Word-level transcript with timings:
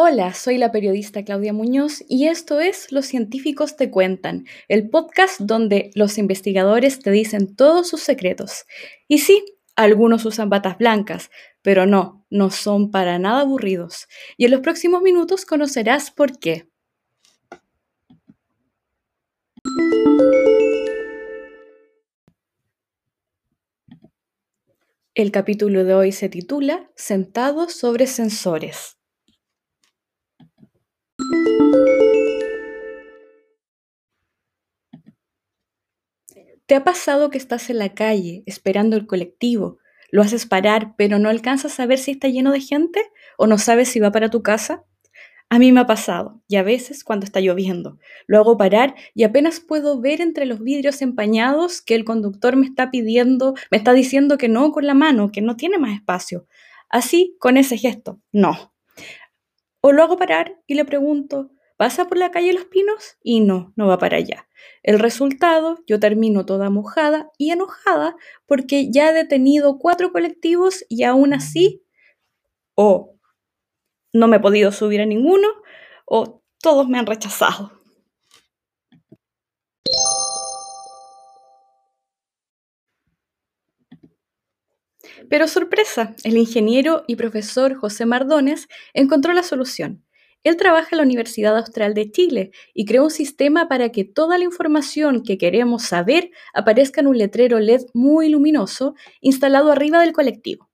Hola, 0.00 0.32
soy 0.32 0.58
la 0.58 0.70
periodista 0.70 1.24
Claudia 1.24 1.52
Muñoz 1.52 2.04
y 2.08 2.28
esto 2.28 2.60
es 2.60 2.92
Los 2.92 3.06
científicos 3.06 3.74
te 3.74 3.90
cuentan, 3.90 4.46
el 4.68 4.88
podcast 4.90 5.40
donde 5.40 5.90
los 5.96 6.18
investigadores 6.18 7.00
te 7.00 7.10
dicen 7.10 7.56
todos 7.56 7.88
sus 7.88 8.02
secretos. 8.02 8.64
Y 9.08 9.18
sí, 9.18 9.44
algunos 9.74 10.24
usan 10.24 10.50
batas 10.50 10.78
blancas, 10.78 11.32
pero 11.62 11.84
no, 11.84 12.24
no 12.30 12.50
son 12.52 12.92
para 12.92 13.18
nada 13.18 13.40
aburridos. 13.40 14.06
Y 14.36 14.44
en 14.44 14.52
los 14.52 14.60
próximos 14.60 15.02
minutos 15.02 15.44
conocerás 15.44 16.12
por 16.12 16.38
qué. 16.38 16.68
El 25.16 25.32
capítulo 25.32 25.82
de 25.82 25.94
hoy 25.94 26.12
se 26.12 26.28
titula 26.28 26.88
Sentados 26.94 27.72
sobre 27.72 28.06
sensores. 28.06 28.97
¿Te 36.66 36.74
ha 36.74 36.84
pasado 36.84 37.30
que 37.30 37.38
estás 37.38 37.70
en 37.70 37.78
la 37.78 37.94
calle 37.94 38.42
esperando 38.46 38.96
el 38.96 39.06
colectivo? 39.06 39.78
Lo 40.10 40.22
haces 40.22 40.46
parar, 40.46 40.94
pero 40.96 41.18
no 41.18 41.28
alcanzas 41.28 41.80
a 41.80 41.86
ver 41.86 41.98
si 41.98 42.12
está 42.12 42.28
lleno 42.28 42.52
de 42.52 42.60
gente 42.60 43.00
o 43.36 43.46
no 43.46 43.58
sabes 43.58 43.88
si 43.88 44.00
va 44.00 44.12
para 44.12 44.30
tu 44.30 44.42
casa. 44.42 44.84
A 45.50 45.58
mí 45.58 45.72
me 45.72 45.80
ha 45.80 45.86
pasado, 45.86 46.42
y 46.46 46.56
a 46.56 46.62
veces 46.62 47.04
cuando 47.04 47.24
está 47.24 47.40
lloviendo. 47.40 47.98
Lo 48.26 48.38
hago 48.38 48.58
parar 48.58 48.94
y 49.14 49.22
apenas 49.22 49.60
puedo 49.60 49.98
ver 49.98 50.20
entre 50.20 50.44
los 50.44 50.62
vidrios 50.62 51.00
empañados 51.00 51.80
que 51.80 51.94
el 51.94 52.04
conductor 52.04 52.56
me 52.56 52.66
está 52.66 52.90
pidiendo, 52.90 53.54
me 53.70 53.78
está 53.78 53.94
diciendo 53.94 54.36
que 54.36 54.48
no 54.48 54.72
con 54.72 54.86
la 54.86 54.92
mano, 54.92 55.32
que 55.32 55.40
no 55.40 55.56
tiene 55.56 55.78
más 55.78 55.94
espacio. 55.94 56.46
Así, 56.90 57.34
con 57.38 57.56
ese 57.56 57.78
gesto, 57.78 58.20
no. 58.30 58.74
O 59.80 59.92
lo 59.92 60.02
hago 60.02 60.18
parar 60.18 60.60
y 60.66 60.74
le 60.74 60.84
pregunto, 60.84 61.50
pasa 61.78 62.06
por 62.06 62.18
la 62.18 62.30
calle 62.30 62.52
Los 62.52 62.66
Pinos 62.66 63.16
y 63.22 63.40
no, 63.40 63.72
no 63.76 63.86
va 63.86 63.98
para 63.98 64.18
allá. 64.18 64.48
El 64.82 64.98
resultado, 64.98 65.78
yo 65.86 66.00
termino 66.00 66.44
toda 66.44 66.70
mojada 66.70 67.30
y 67.38 67.52
enojada 67.52 68.16
porque 68.46 68.90
ya 68.90 69.08
he 69.08 69.12
detenido 69.14 69.78
cuatro 69.78 70.12
colectivos 70.12 70.84
y 70.88 71.04
aún 71.04 71.32
así 71.32 71.84
o 72.74 73.16
no 74.12 74.26
me 74.26 74.38
he 74.38 74.40
podido 74.40 74.72
subir 74.72 75.00
a 75.00 75.06
ninguno 75.06 75.48
o 76.04 76.42
todos 76.60 76.88
me 76.88 76.98
han 76.98 77.06
rechazado. 77.06 77.72
Pero 85.30 85.46
sorpresa, 85.46 86.16
el 86.24 86.36
ingeniero 86.36 87.04
y 87.06 87.14
profesor 87.16 87.74
José 87.74 88.04
Mardones 88.04 88.66
encontró 88.94 89.32
la 89.32 89.42
solución. 89.42 90.04
Él 90.44 90.56
trabaja 90.56 90.88
en 90.92 90.98
la 90.98 91.04
Universidad 91.04 91.56
Austral 91.56 91.94
de 91.94 92.10
Chile 92.10 92.50
y 92.74 92.84
creó 92.84 93.04
un 93.04 93.10
sistema 93.10 93.68
para 93.68 93.90
que 93.90 94.04
toda 94.04 94.38
la 94.38 94.44
información 94.44 95.22
que 95.22 95.38
queremos 95.38 95.82
saber 95.82 96.30
aparezca 96.54 97.00
en 97.00 97.08
un 97.08 97.18
letrero 97.18 97.58
LED 97.58 97.82
muy 97.94 98.28
luminoso 98.28 98.94
instalado 99.20 99.72
arriba 99.72 100.00
del 100.00 100.12
colectivo. 100.12 100.70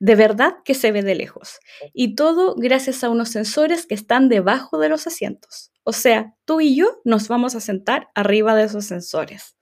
De 0.00 0.14
verdad 0.14 0.56
que 0.64 0.74
se 0.74 0.92
ve 0.92 1.02
de 1.02 1.14
lejos. 1.14 1.58
Y 1.92 2.14
todo 2.14 2.54
gracias 2.56 3.04
a 3.04 3.10
unos 3.10 3.30
sensores 3.30 3.86
que 3.86 3.94
están 3.94 4.28
debajo 4.28 4.78
de 4.78 4.88
los 4.88 5.06
asientos. 5.06 5.72
O 5.84 5.92
sea, 5.92 6.34
tú 6.44 6.60
y 6.60 6.76
yo 6.76 7.00
nos 7.04 7.28
vamos 7.28 7.54
a 7.54 7.60
sentar 7.60 8.08
arriba 8.14 8.54
de 8.54 8.64
esos 8.64 8.86
sensores. 8.86 9.57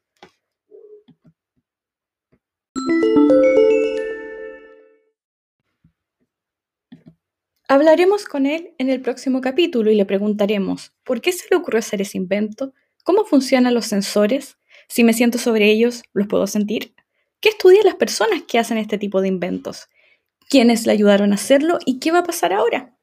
Hablaremos 7.69 8.27
con 8.27 8.47
él 8.47 8.75
en 8.79 8.91
el 8.91 9.01
próximo 9.01 9.41
capítulo 9.41 9.91
y 9.91 9.97
le 9.97 10.07
preguntaremos 10.07 10.93
por 11.03 11.21
qué 11.21 11.33
se 11.33 11.49
le 11.51 11.57
ocurrió 11.57 11.81
hacer 11.81 12.01
ese 12.01 12.17
invento, 12.17 12.73
cómo 13.03 13.25
funcionan 13.25 13.75
los 13.75 13.87
sensores, 13.87 14.57
si 14.89 15.03
me 15.03 15.13
siento 15.13 15.39
sobre 15.39 15.69
ellos, 15.69 16.05
los 16.13 16.29
puedo 16.29 16.47
sentir, 16.47 16.95
qué 17.41 17.49
estudian 17.49 17.85
las 17.85 17.97
personas 17.97 18.43
que 18.43 18.61
hacen 18.61 18.79
este 18.79 18.99
tipo 18.99 19.21
de 19.21 19.29
inventos, 19.29 19.89
quiénes 20.49 20.87
le 20.87 20.93
ayudaron 20.93 21.33
a 21.33 21.35
hacerlo 21.35 21.81
y 21.85 21.99
qué 21.99 22.13
va 22.13 22.21
a 22.21 22.25
pasar 22.25 22.53
ahora. 22.53 22.97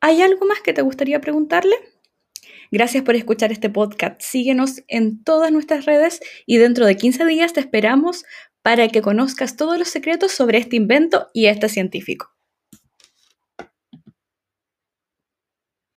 ¿Hay 0.00 0.20
algo 0.20 0.44
más 0.44 0.60
que 0.60 0.72
te 0.72 0.82
gustaría 0.82 1.20
preguntarle? 1.20 1.76
Gracias 2.72 3.04
por 3.04 3.14
escuchar 3.14 3.52
este 3.52 3.70
podcast. 3.70 4.20
Síguenos 4.20 4.82
en 4.88 5.22
todas 5.22 5.52
nuestras 5.52 5.84
redes 5.84 6.20
y 6.46 6.56
dentro 6.56 6.84
de 6.84 6.96
15 6.96 7.24
días 7.26 7.52
te 7.52 7.60
esperamos 7.60 8.24
para 8.62 8.88
que 8.88 9.02
conozcas 9.02 9.56
todos 9.56 9.78
los 9.78 9.88
secretos 9.88 10.32
sobre 10.32 10.58
este 10.58 10.74
invento 10.74 11.28
y 11.32 11.46
este 11.46 11.68
científico. 11.68 12.33